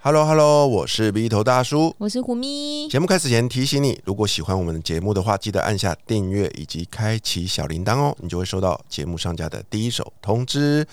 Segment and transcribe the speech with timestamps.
[0.00, 2.86] Hello Hello，我是鼻头大叔，我是虎咪。
[2.88, 10.86] 节目开始前提醒你，如果喜欢我们的节目的话，记得按下订阅以及开启小铃铛哦，你就会收到节目上架的第一手通知。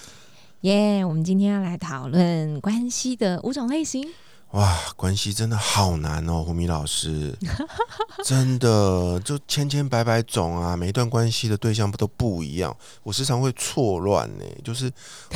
[0.61, 4.09] 耶，我们今天要来讨论关系的五种类型。
[4.55, 7.37] 哇，关系真的好难哦，胡明老师，
[8.23, 12.73] 真的就千千百百种啊，每一段关系的对象不都不一样，
[13.03, 14.89] 我时常会错乱呢，就是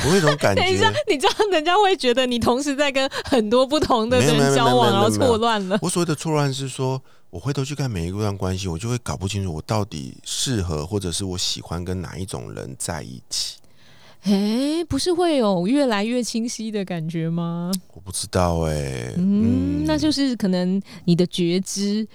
[0.04, 5.78] 我有一种感觉， 等一下，你知道人家会觉得你同时在跟很多不同的人交往，然后错乱了。
[5.82, 13.56] 我所谓的错乱是说，我回头去看每一段关系，我就会搞不清楚我到底适合或者是我喜欢跟哪一种人在一起。
[14.22, 17.72] 哎，不是会有越来越清晰的感觉吗？
[17.94, 22.06] 我不知道哎，嗯，那就是可能你的觉知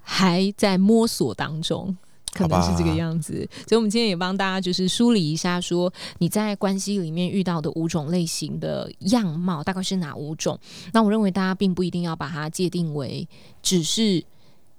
[0.00, 1.96] 还在摸索当中，
[2.32, 3.48] 可能是这个样子。
[3.66, 10.56] 所以，我们今天也帮大家就是梳理一下，说你在关系里面遇到的五种类型的样貌大概是哪五种？
[10.92, 13.28] 那我认为大家并不一定要把它界定为
[13.60, 14.24] 只是。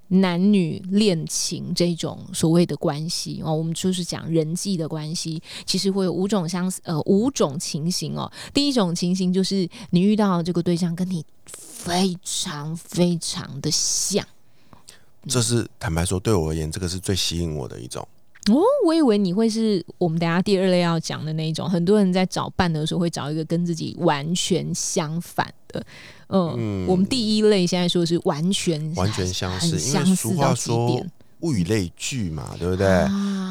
[0.10, 8.32] 男女恋情这种所谓的关系哦，我们就是讲人际的关系，其实会有五种相似呃五种情形哦。
[8.54, 14.26] 第一种情形就是你遇到这个对象跟你非常非常的像，
[15.28, 18.08] 这是坦白说对我而言，这个是最吸引我的一种。
[18.52, 21.70] 哦，我以为你会是我们等下第二类要讲的那一种。
[21.70, 25.84] 很多人在找伴的时候会找一个跟自己完全相反的。
[26.28, 31.06] 嗯，我们第一类现在说是完全完全相似，因为俗话说。
[31.42, 32.88] 物以类聚嘛，对不对？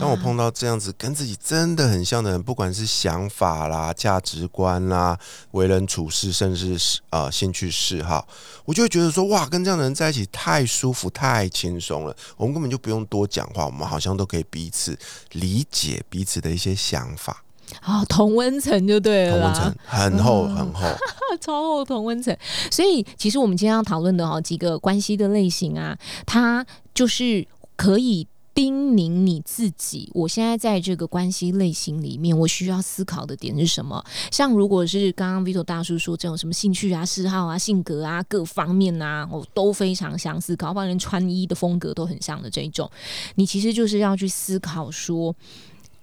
[0.01, 5.17] 当我碰到这样子跟自己真的很像的人，不管是想法啦、价值观啦、
[5.53, 8.27] 为人处事，甚至是呃兴趣嗜好，
[8.65, 12.17] 我就会觉得说，哇，跟这样的人在一起太舒服、太轻松了。
[12.37, 14.99] 我们根本就不用多讲话，我们好像都可以彼此
[15.33, 17.45] 理解彼此的一些想法。
[17.81, 20.83] 啊，同温层就对了，同温层很厚很厚，
[21.41, 22.37] 超厚同温层。
[22.71, 27.47] 所以，其实我们今天要讨论的哈几个关系的类型啊，它就是。
[27.77, 34.05] 可以叮咛你自己，我现在在这个关系类型里面，我需要思考的点是什么？
[34.31, 42.89] 像如果是刚刚 Vito 大叔说这种什么兴趣啊、嗜好啊、性格啊各方面啊，我都非常相似，搞不好连穿衣的风格都很像的这一种，
[43.35, 45.35] 你其实就是要去思考说，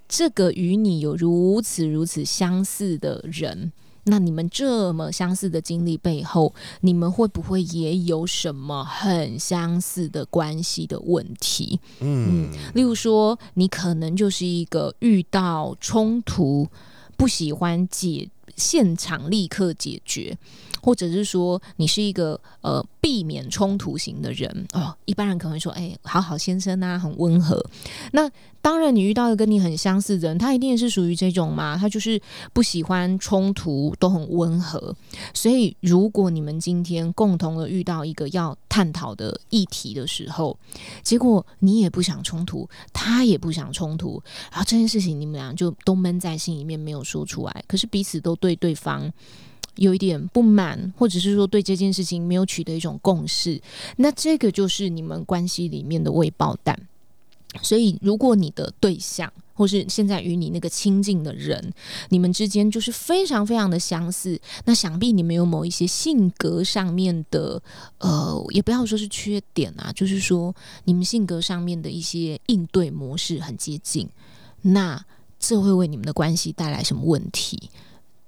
[0.09, 3.71] 这个与你有如此如此相似的人。
[4.05, 11.79] 那你们这么相似的经历背后，你们会不会也有什么很相似的关系的问题？
[11.99, 16.67] 嗯，例如说，你可能就是一个遇到冲突
[17.15, 20.37] 不喜欢解现场立刻解决，
[20.81, 24.95] 或者是说你是一个呃避免冲突型的人哦。
[25.05, 27.63] 一般人可能会说：“哎，好好先生啊，很温和。”
[28.11, 28.29] 那
[28.61, 31.75] 当然，你遇到一个跟你很相似的人，他一定是属于这种嘛？
[31.75, 32.21] 他就是
[32.53, 34.95] 不喜欢冲突，都很温和。
[35.33, 40.57] 所以，如果你们今天共同的遇到一个要探讨的议题的时候，
[41.01, 49.11] 结果你也不想冲突，他也不想冲突，然后这件事情你们俩就都闷在心里面没有说出来，可是彼此都对对方
[49.77, 53.59] 有一点不满，或者是说对这件事情没有取得一种共识，
[53.97, 56.79] 那这个就是你们关系里面的未爆弹。
[57.61, 61.71] 所以，如果你的对象，或是现在与你那个亲近的人，
[62.09, 67.61] 你们之间就是非常非常的相似，那想必你们有某一些性格上面的，
[67.99, 74.09] 呃，也不要说是缺点啊，就是说你们性格上面的一些应对模式很接近，
[74.61, 75.05] 那
[75.37, 77.69] 这会为你们的关系带来什么问题？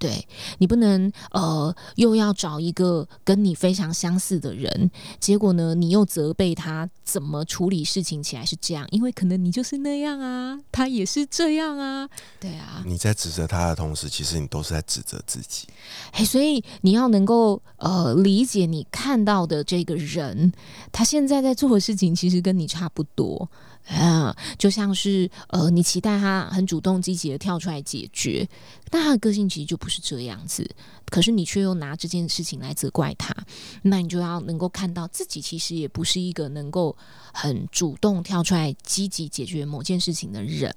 [0.04, 0.28] 对
[0.58, 12.84] 你不能呃，又要找一个跟你非常相似的人，结果呢，你又责备他怎么处理事情起来是这样，因为可能你就是那样啊，他也是这样啊，对啊。
[12.86, 15.70] 你在指责他的同时，其实你都是在指责自己。
[16.12, 20.52] 哎，所以你要能够呃理解你看到的这个人，
[20.92, 23.50] 他现在在做的事情其实跟你差不多。
[23.88, 28.48] 啊，就像是呃，你期待他很主动积极的跳出来解决，
[28.90, 30.70] 但他的个性其实就不是这样子。
[31.10, 33.36] 可是你却又拿这件事情来责怪他，
[33.84, 36.96] 那你就要能够看到自己其实也不是一个能够
[37.34, 40.76] 很主动跳出来积极解决某件事情的人。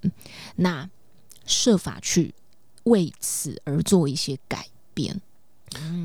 [0.57, 0.89] 那
[1.47, 2.35] 设法去
[2.85, 5.21] 为此而做一些改变。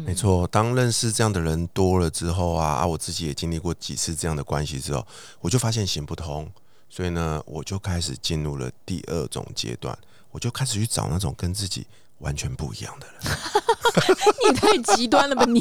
[0.05, 5.05] 没错，当认识这样的人多了之后啊，啊，我自己也经历过几次这样的关系之后，
[5.39, 6.49] 我就发现行不通，
[6.93, 9.97] 所以呢，我就开始进入了第二种阶段，
[10.29, 13.37] 我就开始去找那种跟自己完全不一样的人。
[14.43, 15.59] 你太极端了吧你！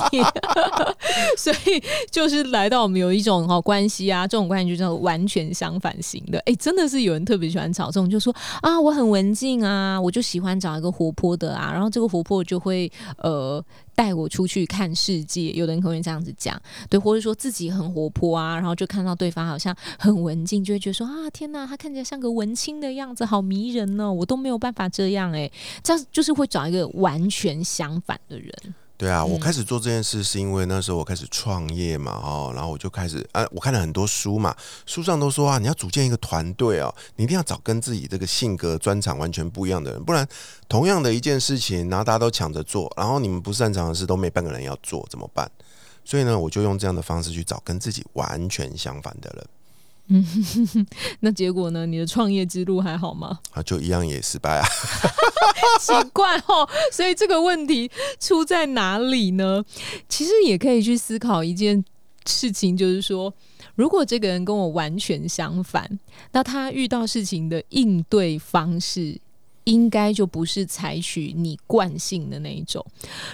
[1.38, 6.38] 所以就是来到我们有一种哈关系啊，这种关系就叫完全相反型的。
[6.40, 13.64] 哎，真的是有人特别喜欢找这种，就说啊，我很文静啊，我就喜欢找一个活泼的啊，然后这个活泼就会呃
[14.00, 15.50] 带我出去看世界。
[15.50, 16.58] 有的人可能这样子讲，
[16.88, 25.50] 对，或者说自己很活泼啊，然后就看到对方好像很文静，就会觉得说啊，天哪，他看起来像个文青的样子，好迷人呢，我都没有办法这样哎，
[25.82, 28.19] 这样就是会找一个完全相反。
[28.31, 28.55] 的人，
[29.00, 34.55] 对啊，我开始做这件事是因为那时候我开始创业嘛，哦，然后我就开始，啊，我看了很多书嘛，
[34.85, 40.29] 书上都说啊，你要组建一个团队哦，你一定要找跟自己这个性格专长完全不一样的人，不然
[40.69, 45.50] 同样的一件事情，然后大家都抢着做，然后你们不擅长的事都没半个人要做，怎么办？
[46.05, 49.47] 所以呢，我就用这样的方式去找跟自己完全相反的人。
[50.12, 50.26] 嗯，
[51.20, 51.86] 那结果呢？
[51.86, 53.38] 你的创业之路还好吗？
[53.52, 54.66] 啊，就一样也失败啊，
[55.80, 56.68] 奇怪哦。
[56.92, 59.64] 所以这个问题出在哪里呢？
[60.08, 61.84] 其实也可以去思考一件
[62.26, 63.32] 事情，就是说，
[63.76, 65.98] 如果这个人跟我完全相反，
[66.32, 69.20] 那他遇到事情的应对方式，
[69.64, 72.84] 应该就不是采取你惯性的那一种。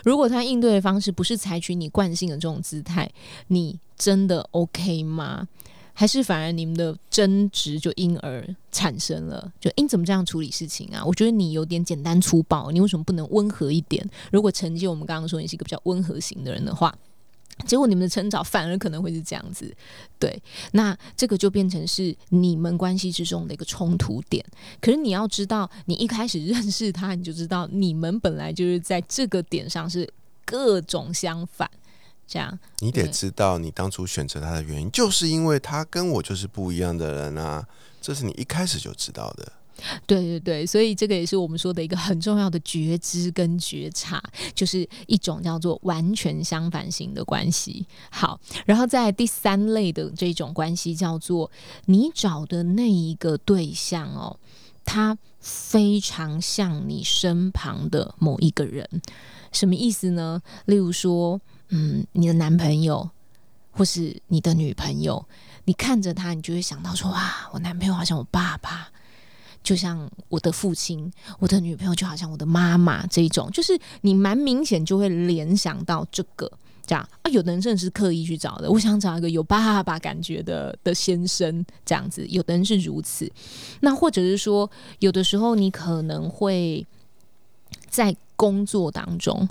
[0.04, 3.10] 如果他应对的方式不是采取你惯性的这种姿态，
[3.46, 5.48] 你真的 OK 吗？
[5.98, 11.02] 还是反而你们的争执就因而产生了，就因怎么这样处理事情啊？
[11.02, 14.06] 我觉得你有点简单粗暴，你为什么不能温和一点？
[14.30, 16.94] 如果承接我们刚刚说你是一个比较温和型的人的话，
[17.66, 19.74] 结果你们的成长反而可能会是这样子。
[20.18, 20.38] 对，
[20.72, 24.44] 那这个就变成是你们关系之中的一个冲突点。
[24.82, 30.06] 可是你要知道，你一开始认识他，你就知道你们本来就是在这个点上是
[30.44, 31.70] 各种相反。
[32.26, 37.66] 这样，你得知道，你当初选择他的原因，就是因为他跟我就是不一样的人啊，
[38.00, 39.52] 这是你一开始就知道的。
[40.06, 44.22] 对对对，所以这个也是我们说的一个很重要的觉知跟觉察，
[44.54, 47.86] 就是一种叫做完全相反型的关系。
[48.10, 51.50] 好，然后在第三类的这种关系，叫做
[51.84, 54.34] 你找的那一个对象哦，
[54.82, 58.88] 他非常像你身旁的某一个人，
[59.52, 60.42] 什么意思呢？
[60.64, 61.40] 例如说。
[61.68, 63.10] 嗯，你的男朋友
[63.70, 65.26] 或是你的女朋友，
[65.64, 68.88] 你看着他，你就会想到说：哇，我男朋友好像我爸爸，
[69.62, 73.06] 就像我的父亲；我的女朋友就好像我的妈妈。
[73.08, 76.50] 这种，就是你蛮明显就会联想到这个
[76.86, 77.30] 这样啊。
[77.30, 82.24] 有的人真的是刻意去找的，我想找一个有爸爸感觉的的先生这样子。
[82.28, 83.30] 有的人是如此，
[83.80, 84.70] 那或者是说，
[85.00, 86.86] 有的时候你可能会
[87.96, 88.16] 在。
[88.38, 89.48] 工作当中，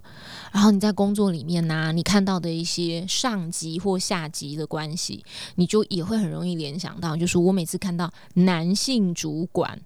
[0.51, 5.25] 然后你在工作里面呢，你看到的一些上级或下级的关系，
[5.55, 9.81] 你就也会很容易联想到，就是我每次看到男性主管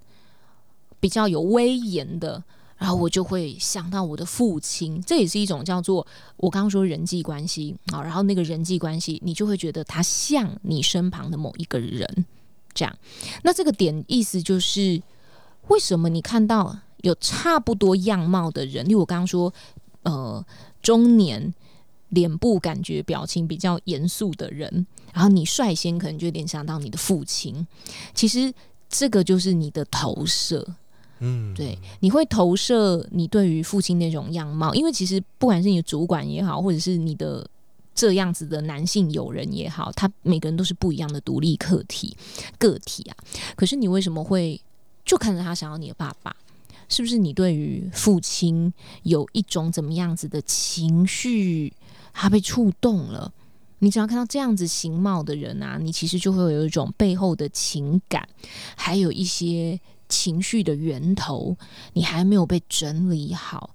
[1.00, 2.44] 比较有威严的，
[2.76, 12.26] 然后我就会想到我的父亲，这也是一种叫做我刚刚说人际关系啊，然后那个人际关系，你就会觉得他像你身旁的某一个人，
[12.74, 12.94] 这样，
[13.44, 15.02] 那这个点意思就是
[15.70, 16.80] 为什么你看到？
[17.02, 19.54] 有差不多样貌的人，例如我刚刚说，
[20.04, 20.46] 呃，
[20.82, 21.54] 中年，
[22.10, 27.66] 脸部感觉表情比较严肃的人，然后你率先可能就联想到你的父亲，
[28.14, 28.54] 其实
[28.90, 30.66] 这个就是你的投射，
[31.20, 37.48] 嗯，对，你会投射你对于父亲那种样貌，因为其实不管是你的主管也好，或者是你的
[37.94, 42.18] 这样子的男性友人也好，他每个人都是不一样的独立个体
[42.58, 43.16] 个体啊，
[43.56, 44.60] 可是你为什么会
[45.06, 46.36] 就看着他想要你的爸爸？
[46.90, 51.72] 是不是你对于父亲有一种怎么样子的情绪，
[52.12, 53.32] 他被触动了？
[53.82, 58.28] 你只要看到这样子形貌的人啊，你其实就会有一种背后的情感，
[58.76, 59.80] 还有一些
[60.10, 61.56] 情绪的源头，
[61.94, 63.74] 你还没有被整理好，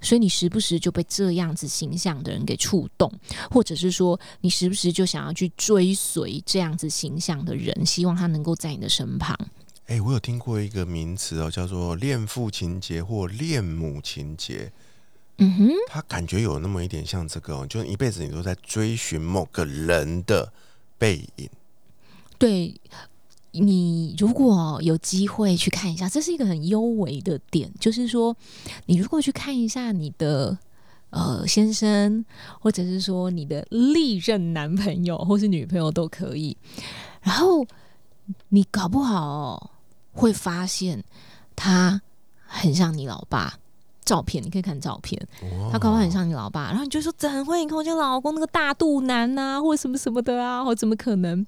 [0.00, 3.10] 所以你时不时就被这样子形象的人给触动，
[3.50, 9.34] 或者是说你时不时就想要去追随这样子形象的人，希望他能够在你的身旁。
[9.86, 14.72] 哎，我有听过一个名词哦，叫做恋父情节或恋母情节。
[15.38, 20.52] 嗯哼，他感觉有那么一点像这个，就一辈子你都在追寻某个人的
[20.98, 21.48] 背影。
[22.36, 22.74] 对，
[23.52, 28.36] 你如果有机会去看一下，这是一个很优美的点，就是说，
[28.86, 30.58] 你如果去看一下你的
[31.10, 32.24] 呃先生，
[32.60, 36.56] 或者是说你的历任男朋友或是女朋友都可以，
[37.22, 37.64] 然后
[38.48, 39.70] 你搞不好。
[40.16, 41.04] 会发现
[41.54, 42.00] 他
[42.44, 43.54] 很像你老爸，
[44.04, 45.20] 照片，你可以看照片，
[45.70, 47.60] 他搞不好很像你老爸，然后你就说怎会？
[47.60, 51.44] 你看我家老公那个大肚腩呐，或者什么什么的啊，或怎么可能？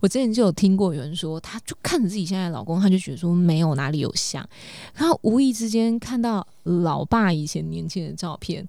[0.00, 4.48] 我之前就有听过有人说，他就看着自己现在的老公，他就觉得说没有哪里有像，
[4.94, 8.66] 然后无意之间看到老爸以前年轻的照片，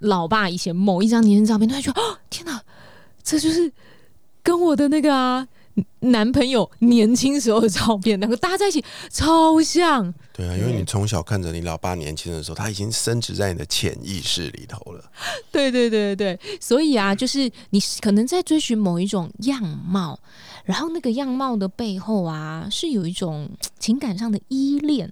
[0.00, 2.60] 老爸以前某一张年轻照片，他就哦天哪，
[3.22, 3.72] 这就是
[4.42, 5.46] 跟我的那个啊。
[6.00, 10.12] 男朋友年轻时候的照片，两个搭在一起超像。
[10.32, 15.04] 对啊，因为你从小看着你老爸年轻的时候，他已经升值在你的潜意识里头了。
[15.52, 20.18] 对对对对对，所以啊，就是你可能在追寻某一种样貌，
[20.64, 25.10] 然后那个样貌的背后啊，是有一种情感上的依恋。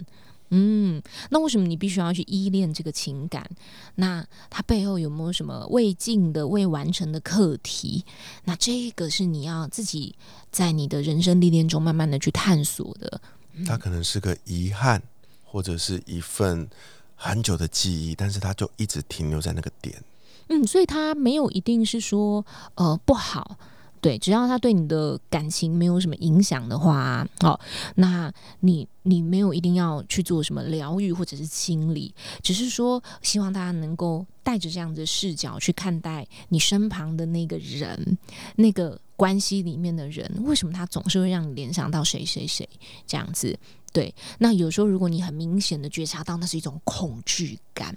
[0.50, 3.48] 嗯，那为什么你必须要去依恋这个情感？
[3.94, 8.04] 那它背后有没有什么未尽的、未完成的课题？
[8.44, 10.16] 那这个是你要自己
[10.50, 13.20] 在你的人生历练中慢慢的去探索的。
[13.64, 15.00] 它可能是个遗憾，
[15.44, 16.68] 或者是一份
[17.14, 20.02] 很久的记忆，但是它就一直停留在那个点。
[20.48, 23.56] 嗯，所以它没有一定是说呃不好。
[24.00, 27.60] 对，只要他对你的感情没有什么影响的话，好，
[27.96, 38.16] 那你你没有一定要去做什么疗愈或者是清理，只是说希望大家能够带着这样的视角去看待你身旁的那个人，
[38.56, 42.66] 那个关系里面的人，为什么他总是会让你联想到谁谁谁
[43.06, 43.58] 这样子？
[43.92, 47.94] 对，那有时候如果你很明显的觉察到那是一种恐惧感，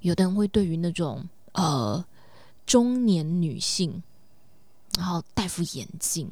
[0.00, 2.04] 有的人会对于那种呃
[2.66, 4.02] 中年女性。
[4.96, 6.26] 然后戴副眼镜，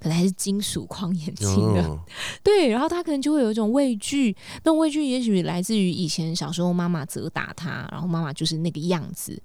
[0.00, 1.98] 可能还是金属框眼镜的，
[2.42, 2.68] 对。
[2.68, 9.40] 然后他可能就会有一种畏惧，那畏惧也许来自于以前小时候妈妈责打他，然后妈妈就是那个样子，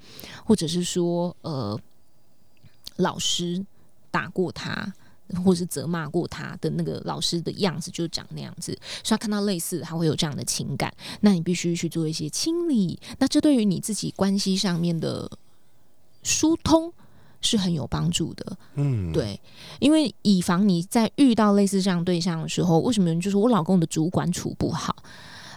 [0.46, 1.80] 或者是说呃
[2.96, 3.64] 老师
[4.10, 4.94] 打过他，
[5.44, 10.94] 或是责骂过他的那个老师的样子就长那样子，所以他看到类似，他会有这样的情感。
[11.20, 15.30] 那你必须去做一些清理，那这对于你自己关系上面的
[16.24, 16.94] 疏通。
[17.42, 19.40] 是很有帮助的，嗯，对，
[19.80, 24.96] 因为以防你在遇到类似这样对象的时候，为什么人就说我老公的主管处不好，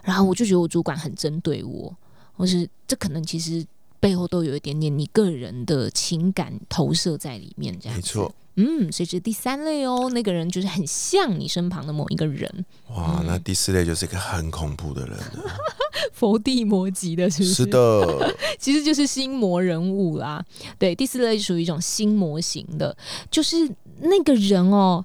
[0.03, 1.95] 然后我就觉得我主管很针对我，
[2.33, 3.65] 或是这可能其实
[4.05, 8.31] 背后都有一点点你个人的情感投射在里面，这样没错。
[8.57, 12.67] 嗯，所以是第三类哦，那个人就是很像你身旁的某一个人。
[12.91, 15.57] 哇，那第四类就是一个很恐怖的人了，
[16.13, 17.55] 佛地魔级的，是不是？
[17.55, 20.45] 是的， 其实就是心魔人物啦。
[20.79, 22.95] 对，第四类属于一种心魔型的，
[23.31, 23.57] 就是
[24.01, 25.03] 那个人哦，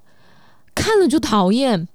[0.75, 1.87] 看了就讨厌。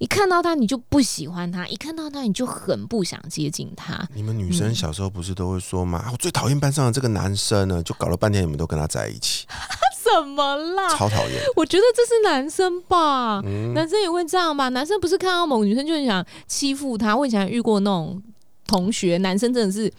[0.00, 4.08] 一看到他你就不喜欢他，一看到他你就很不想接近他。
[4.14, 6.08] 你们女生小时候不是都会说吗？
[6.10, 9.46] 我最讨厌班上的这个男生呢，就搞了半天你们都跟他在一起。
[10.02, 10.88] 怎么啦？
[10.96, 11.42] 超讨厌！
[11.54, 13.42] 我觉得这是男生吧，
[13.74, 14.70] 男生也会这样吧？
[14.70, 17.14] 男生不是看到某女生就很想欺负他？
[17.14, 18.22] 我以前遇过那种
[18.66, 19.92] 同学，男生真的是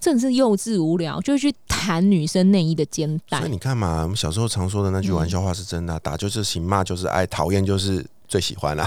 [0.00, 3.38] 真的是幼稚无聊，就会去弹女生内衣的肩带。
[3.38, 8.04] 所以你看嘛，我们小时候常说的那句玩笑话是真的：打就是行，骂就是爱，讨厌就是。
[8.28, 8.86] 最喜欢了，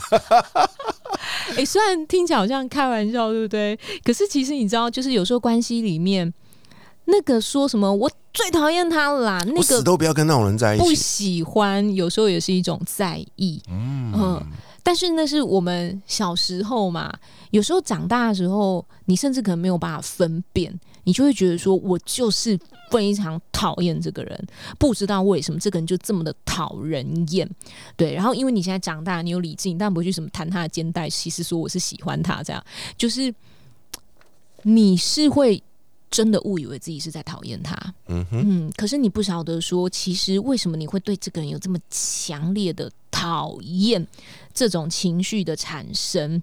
[1.58, 3.78] 哎，虽然听起来好像开玩笑，对不对？
[4.04, 6.34] 可是其实你知道，就是有时候关系里面
[7.06, 10.84] 那个说什么，我最讨厌他啦，那个死都不要跟那种人在一起。
[10.84, 14.42] 不喜欢，有时候也是一种在意，嗯。
[14.82, 17.14] 但是那是我们小时候嘛，
[17.52, 22.60] 有时候长大的时候，你甚至可能没有办法分辨，你就会觉得说，我就是
[22.92, 27.50] 非常讨厌这个人，不知道为什么这个人就这么的讨人厌。
[27.96, 32.64] 对，然后因为你现在长大，你有理智，但不会去什么弹他的肩带，其实说我是喜欢他，这样
[32.98, 33.34] 就是
[34.64, 35.64] 你是会。
[36.12, 37.76] 真的误以为自己是在讨厌他，
[38.08, 44.06] 嗯哼，可是你不晓得说，其实为什么你会对这个人有这么强烈的讨厌
[44.54, 46.42] 这种情绪的产生？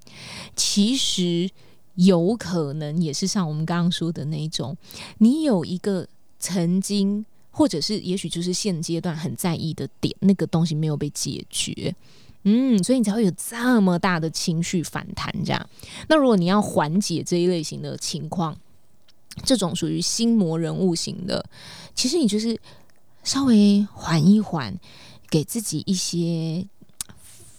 [0.54, 1.50] 其实
[1.96, 4.76] 有可能也是像我们刚刚说的那种，
[5.18, 6.06] 你有一个
[6.38, 11.92] 曾经，或者是也许就是现阶段很在意的点，那个东西没有被解决，
[12.44, 15.34] 嗯，所以你才会有这么大的情绪反弹。
[15.44, 15.68] 这样，
[16.08, 18.56] 那如果你要缓解这一类型的情况，
[19.44, 21.44] 这种属于心魔人物型的，
[21.94, 22.58] 其实你就是
[23.22, 24.78] 稍微缓一缓，
[25.28, 26.66] 给自己一些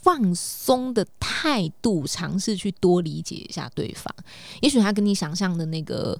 [0.02, 4.14] 放松的态度，尝试去多理解一下对方。
[4.62, 6.20] 也许他跟你想象的那个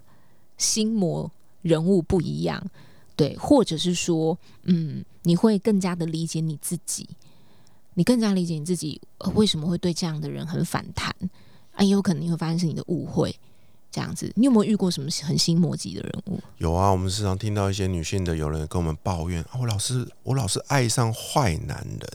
[0.58, 1.30] 心魔
[1.62, 2.64] 人物不一样，
[3.16, 7.08] 对，或者是说，嗯，你会更加的理解你自己，
[7.96, 9.02] 你更加理解你自己
[9.34, 11.14] 为什么会对这样的人很反弹，
[11.72, 13.36] 啊，也有可能你会发现是你的误会。
[13.98, 16.40] 这样子，你有没有遇过什么很心魔级的人物？
[16.60, 22.08] 有啊，我们时常听到一些女性的有人跟我们抱怨：，我老是我老是爱上坏男人，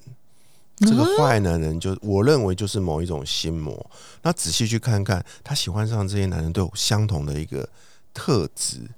[0.88, 3.84] 这个坏男人就我认为就是某一种心魔。
[4.22, 7.68] 那仔细去看看，他喜欢上这些男人都有相同的一个
[8.14, 8.88] 特质，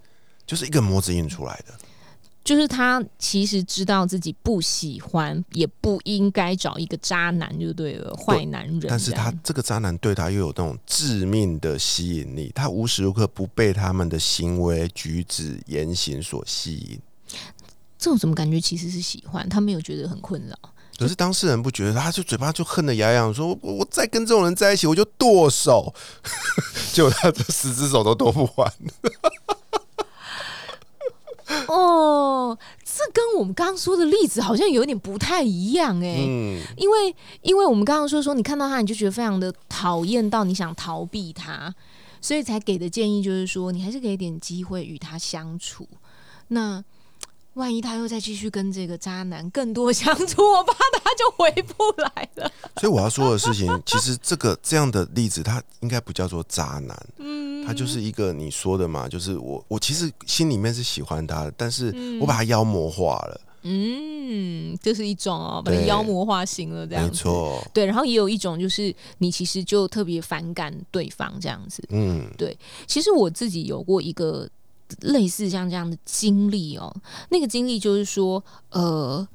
[0.47, 1.73] 就是一个模子印出来的。
[2.45, 8.85] 就是他其实知道自己不喜欢，也不应该找一个渣男，就对了，坏男人。
[8.87, 17.01] 但是他这个渣男对他又有那种致命的吸引力，他无时无刻不被他们的行为举止言行所吸引。
[17.99, 19.49] 这种怎么感觉其实是喜欢？
[19.49, 20.55] 他没有觉得很困扰。
[20.99, 25.93] 可是当事人不觉得，他就嘴巴就恨得牙痒，说我我再跟这种人在一起，我就剁手。
[26.93, 28.73] 结果他这十只手都剁不完。
[31.73, 36.17] 哦，这跟我们刚刚说的例子好像有点不太一样哎，
[36.77, 41.75] 因为因为我们刚刚说说你看到他你就觉得非常的讨厌到你想逃避他，
[42.21, 45.89] 所以才给的建议就是说你还是给点机会与他相处。
[46.49, 46.83] 那
[47.55, 52.51] 万一他又再继续跟这个渣男更多相处，我怕他就回不来了。
[52.77, 57.07] 所以我要说的事情，其实这个这样的例子，他应该不叫做渣男。
[57.19, 57.65] 嗯。
[57.67, 63.41] 他就是一个你说的嘛，就是我我其实心里面是喜欢他的，但是我把他妖魔化了。
[63.63, 67.11] 嗯，这是一种哦，把他妖魔化型了这样子。
[67.11, 67.87] 没错，对。
[67.87, 71.83] 然后也有一种就是你其实就特别反感对方这样子。
[71.89, 72.55] 嗯，对。
[72.87, 74.47] 其实我自己有过一个
[75.01, 76.95] 类似像这样的经历哦，
[77.31, 79.27] 那个经历就是说，呃，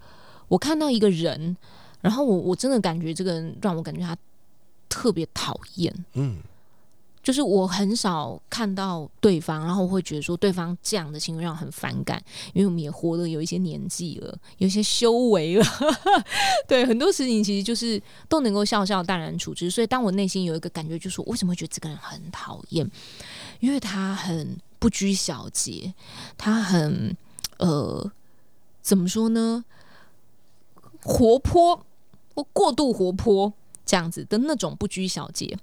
[0.47, 1.55] 我看到一个人，
[2.01, 4.17] 然后我我真的感觉这个人让我感觉他
[4.87, 6.05] 特别讨厌。
[6.13, 6.37] 嗯。
[7.21, 12.19] 就是我很少看到对方，然后我会觉得说对方这样的行为让我很反感，
[12.53, 15.65] 因为我们也活了有一些年纪了，有一些修为了，
[16.65, 19.69] 对很多事情其实就是都能够笑笑淡然处之。
[19.69, 22.89] 所以当我内心有一个感觉，就是为什么会觉得这个人很讨厌？
[23.59, 25.93] 因为他很不拘小节，
[26.37, 27.15] 他很
[27.57, 28.11] 呃，
[28.81, 29.63] 怎么说呢？
[31.03, 31.85] 活泼
[32.33, 33.53] 或过度活泼
[33.85, 35.57] 这样子的那种不拘小节。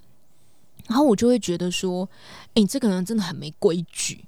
[0.87, 2.09] 然后我就会觉得说，
[2.55, 4.25] 哎，这个人真的很没规矩。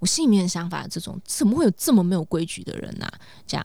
[0.00, 3.06] 我心里面的想法，这种怎么会有这么没有规矩的人呢？
[3.46, 3.64] 这样。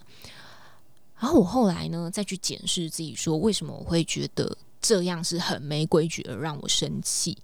[1.18, 7.38] 然后我后来呢，再去检视自己，说为什么我会觉得这样是很没规矩而让我生气。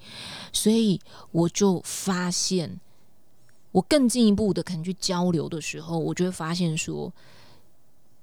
[0.51, 0.99] 所以
[1.31, 2.79] 我就发现，
[3.71, 7.11] 我更进一步的可能去交流的时候，我就会发现说，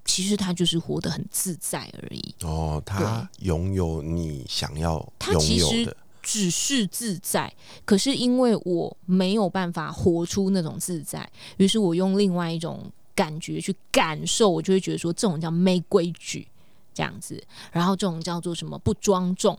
[0.04, 2.34] 其实他就是活得很自在而已。
[2.42, 4.94] 哦，他拥有你想要
[5.32, 5.96] 拥有的。
[6.20, 7.50] 只是自在，
[7.87, 12.84] 可是因为我没有办法活出那种自在，于是我用另外一种
[13.14, 16.46] 感觉去感受，我就会觉得说这种叫没规矩
[16.92, 19.58] 这样子，然后这种叫做什么不庄重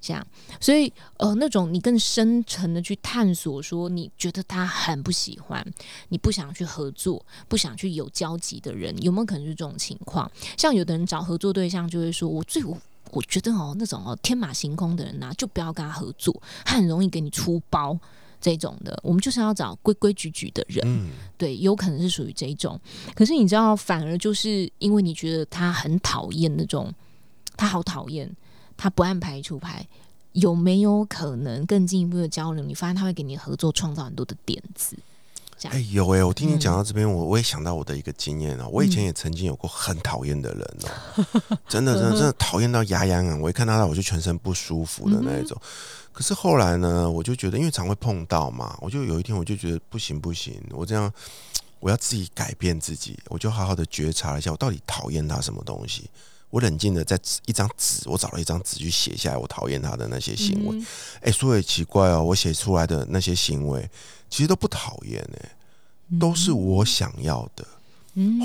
[0.00, 0.26] 这样，
[0.60, 5.64] 所以呃那种你更深层的去探索，说你觉得他很不喜欢，
[6.08, 10.30] 你不想去合作，不想去有交集的人，有没有可能是这种情况？
[10.56, 12.62] 像有的人找合作对象就会说，我最
[13.10, 17.98] 我觉得哦，那种哦天马行空的人呐，就不要跟他合作，他很容易给你出包
[18.40, 18.98] 这种的。
[19.02, 22.78] 我们就是要找规规矩矩的人，对，有可能是属于这种。
[23.14, 26.92] 可是你知道，反而就是因为你觉得他很讨厌那种，
[27.56, 28.30] 他好讨厌，
[28.78, 29.86] 他不按牌出牌，
[30.32, 32.64] 有没有可能更进一步的交流？
[32.64, 34.96] 你发现他会给你合作创造很多的点子。
[35.64, 38.68] 哎，有哎，我听你讲到这边，我我也想到我的一个经验哦。
[38.70, 43.40] 我以前也曾经有过很讨厌的人哦，真的， 真的，真的讨厌到牙痒痒。
[43.40, 45.60] 我一看到他，我就全身不舒服的那一种。
[46.12, 51.12] 可是后来呢，我就觉得，因为常会碰到嘛，我就有一天我就觉得不行不行，我这样
[51.80, 56.08] 我要自己改变自己，我就好好的觉察一下，我到底讨厌他什么东西。
[56.50, 60.82] 我冷静的在一张纸，我找了一张纸去写下来我讨厌他的那些行为。
[61.20, 63.88] 哎，说也奇怪哦，我写出来的那些行为。
[64.30, 65.56] 其实都不讨厌哎，
[66.18, 67.66] 都是我想要的。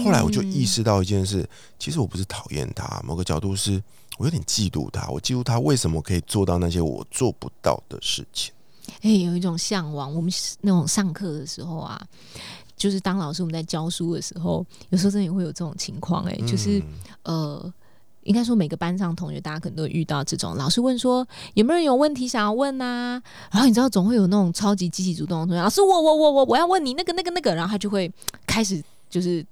[0.04, 1.48] 后来我就意识到一件事，
[1.80, 3.82] 其实我不是讨厌他，某个角度是
[4.18, 5.10] 我有点嫉妒他。
[5.10, 8.54] 我嫉妒他为什么可以做到那些我做不到的事情。
[9.02, 10.14] 哎，有一种向往。
[10.14, 12.06] 我们那种上课的时候啊，
[12.76, 16.26] 就是当老师我们在教书的时候，有时候真的也会有这种情况。
[16.26, 16.84] 哎，就是
[17.24, 17.74] 呃。
[18.26, 23.22] 应该说，每个班上同学，大家可能都遇到这种老师问说有没有人有问题想要问呐？
[23.52, 28.12] 然后你知道，总会有那种超级积极主动的同学，老师，我我我我我要问你那个那个那个，然后他就会
[28.48, 29.46] 开始就是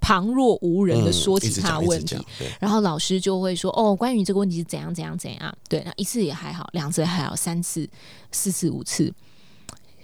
[0.00, 2.16] 旁若无人的说起他问题，
[2.58, 7.88] 然后老师就会说哦，关于这个问题是怎样怎样怎样，对，那一次也还好，两次还好，三次、
[8.32, 9.12] 四次、五次，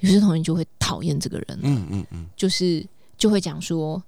[0.01, 2.87] 有些同学就会讨厌这个人，嗯嗯嗯，就是
[3.19, 4.03] 就会讲说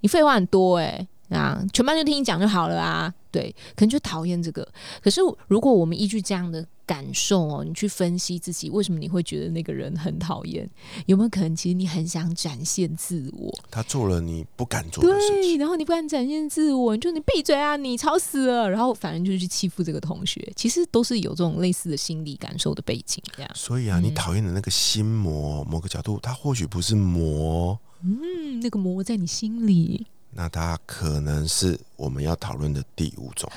[0.00, 1.06] 你废话很多哎。
[1.28, 3.12] 啊，全班就听你讲就好了啊！
[3.30, 4.66] 对，可能就讨厌这个。
[5.02, 10.68] 可是如果我们依据这样的感受哦，你去分析自己为什么你会觉得那个人很讨厌，
[11.06, 13.52] 有没有可能其实你很想展现自我？
[13.70, 23.50] 他做了你不敢做的事情，然后你不敢展现自我，你就你闭嘴啊，你吵死了，然后反正就是去欺负这个同学，其实都是有这种类似的心理感受的背景这样。
[23.54, 30.06] 所以啊，你讨厌的那个心魔，某个角度，他或许不是魔，嗯，那个魔在你心里。
[30.30, 33.50] 那他可能是我们要讨论的第五种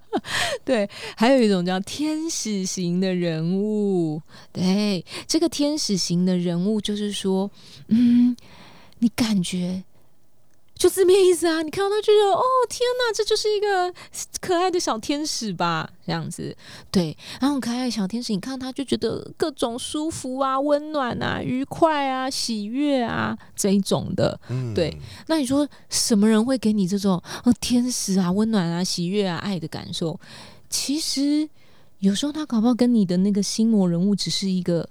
[0.64, 4.20] 对，还有一种叫天使型的人物。
[4.52, 7.50] 对，这个天使型的人物就是说，
[7.88, 8.36] 嗯，
[8.98, 9.82] 你感觉。
[10.78, 13.92] 就字面意思啊，你看到他就觉得哦天哪，这就是一个
[14.40, 16.56] 可爱的小天使吧，这样子
[16.92, 17.16] 对。
[17.40, 24.38] 然后可爱的小天使，你看他就觉得各种舒服啊、温暖啊、愉快啊、喜悦啊这一种的，
[24.72, 24.96] 对。
[25.26, 30.18] 那你说什么人会给你这种哦天使啊、温暖啊、喜悦啊、爱的感受？
[30.70, 31.48] 其实
[31.98, 34.88] 有时候他搞不好跟你的那个心魔人物只是一个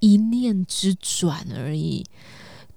[0.00, 2.04] 一念之转而已。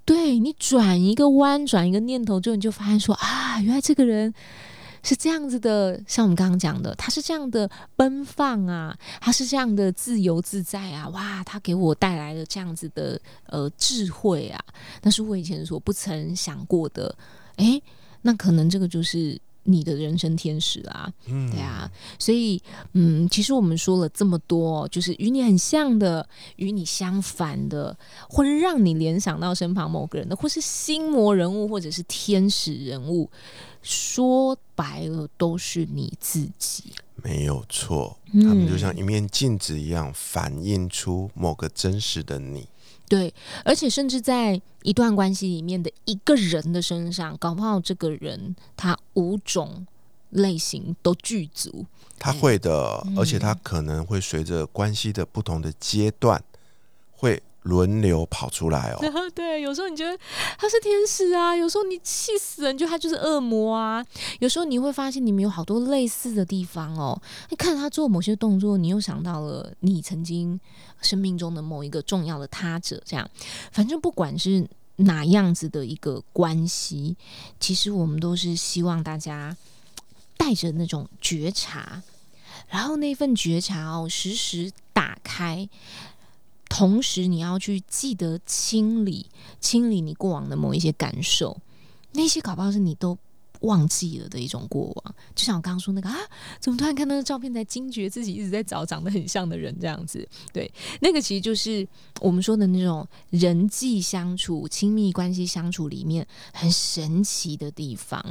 [0.06, 4.34] 对你转一个弯，转一个念头之后，你就发现说啊，原来这个人
[5.02, 6.02] 是这样子的。
[6.08, 14.64] 像我们刚刚讲的，他是这样的奔放啊，他是这样的自由自在啊，哇，他给我带来了这样子的呃智慧啊，
[15.02, 17.16] 那是我以前所不曾想过的。
[17.58, 17.82] 诶，
[18.22, 19.40] 那可能这个就是。
[19.64, 22.62] 你的人生天使啊，嗯，对啊，所以，
[22.94, 27.98] 嗯，其实我们说了这么多，就是与你很像的，与你相反的，
[28.30, 33.30] 或者让你联想到身旁某个人的，或是心魔人物，或者是天使人物，
[33.82, 42.68] 说白了都是你自己，没有错，他们就像一面镜子一样，反映出某个真实的你。
[43.08, 49.86] 对，而且甚至在一段关系里面的一个人的身上，搞不好这个人他五种
[50.30, 51.86] 类型都具足。
[52.18, 56.44] 他会的，而且他可能会随着关系的不同的阶段
[57.12, 57.42] 会。
[57.64, 59.00] 轮流跑出来哦，
[59.34, 60.18] 对，有时候你觉得
[60.58, 64.06] 他是天使啊，有时候你气死人，就他就是恶魔啊。
[64.40, 67.20] 有时候你会发现你们有好多类似的地方哦。
[67.50, 70.60] 你看他做某些动作，你又想到了你曾经
[71.02, 73.02] 生命中的某一个重要的他者。
[73.06, 73.30] 这样，
[73.72, 77.16] 反正不管是哪样子的一个关系，
[77.60, 79.56] 其实我们都是希望大家
[80.36, 82.02] 带着那种觉察，
[82.68, 85.70] 然后那份觉察哦，时时打开。
[86.74, 89.28] 同时，你要去记得清理、
[89.60, 91.56] 清理你过往的某一些感受，
[92.14, 93.16] 那些搞不好是你都。
[93.64, 96.18] 忘记了的一种过往，就像我刚刚说那个啊，
[96.60, 100.28] 怎么突然看到照片才惊觉自己一直在找长得很像的人这样子？
[100.52, 101.88] 对，那个其实就是
[102.20, 108.22] 我们说的那种人际相处、亲密关系相处里面很神奇的地方。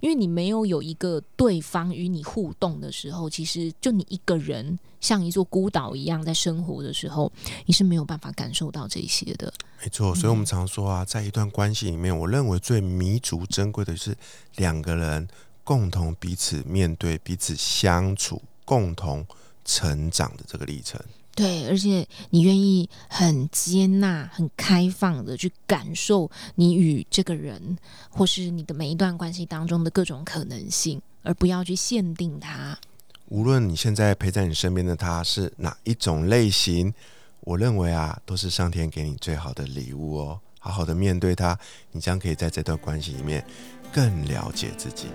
[0.00, 7.30] 因为你没有有一个对方与你互动的时候，其实就你一个人像一座孤岛一样在生活的时候，
[7.66, 9.52] 你是没有办法感受到这些的。
[9.82, 14.16] 没错，所以我们常说啊，在一段关系里面，我认为最弥足珍贵的是
[14.56, 15.28] 两个人
[15.64, 19.26] 共同彼此面对、彼此相处、共同
[19.64, 20.98] 成长的这个历程。
[21.34, 27.76] 对，而且你愿意很接纳、很开放的去感受你与这个人，
[28.10, 32.78] 或是你的每一段关系当中的各种可能性，而不要去限定他。
[33.26, 36.92] 无论你现在陪在你身边的他是哪一种类型。
[37.40, 40.40] 我认为啊，都是上天给你最好的礼物哦。
[40.60, 41.58] 好好的面对他，
[41.90, 43.44] 你将可以在这段关系里面
[43.92, 45.08] 更了解自己。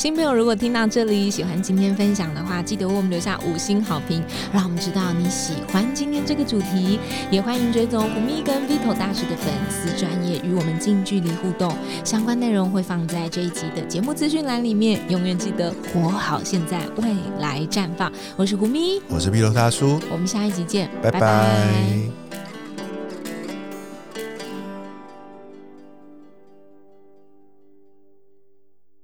[0.00, 6.98] 新朋友，如果听到这里喜欢今天分享的话，记得为我们留下五星好评，让我们知道你喜欢今天这个主题。
[7.30, 11.76] 也欢迎追踪胡咪跟 Vito 大师的粉丝专业，与我们近距离互动。
[12.02, 14.98] 相关内容会放在这一集的节目资讯栏里面。
[15.10, 18.10] 永远记得活好现在，未来绽放。
[18.36, 22.19] 我是胡咪，我是 Vito 大叔，我们下一集见，拜拜。